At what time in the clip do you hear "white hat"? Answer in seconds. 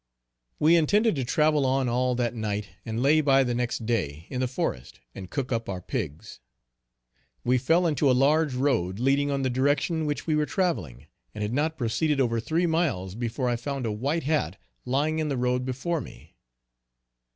13.91-14.59